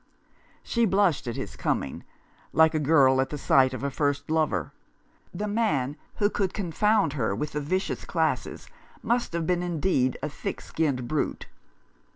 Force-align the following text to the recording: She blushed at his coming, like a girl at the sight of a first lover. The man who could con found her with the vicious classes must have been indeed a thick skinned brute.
She 0.63 0.85
blushed 0.87 1.27
at 1.27 1.35
his 1.35 1.55
coming, 1.55 2.03
like 2.53 2.73
a 2.73 2.79
girl 2.79 3.21
at 3.21 3.29
the 3.29 3.37
sight 3.37 3.71
of 3.71 3.83
a 3.83 3.91
first 3.91 4.31
lover. 4.31 4.73
The 5.31 5.47
man 5.47 5.95
who 6.15 6.27
could 6.27 6.55
con 6.55 6.71
found 6.71 7.13
her 7.13 7.35
with 7.35 7.51
the 7.51 7.61
vicious 7.61 8.03
classes 8.03 8.67
must 9.03 9.31
have 9.33 9.45
been 9.45 9.61
indeed 9.61 10.17
a 10.23 10.27
thick 10.27 10.59
skinned 10.59 11.07
brute. 11.07 11.45